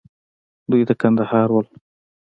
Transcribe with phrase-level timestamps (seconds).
[0.69, 1.61] دوى د کندهار وو.